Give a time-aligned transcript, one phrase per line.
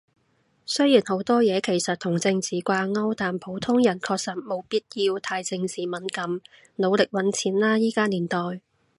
[0.65, 6.41] 雖然好多嘢其實同政治掛鈎，但普通人確實沒必要太政治敏感。
[6.77, 8.39] 努力搵錢喇依家年代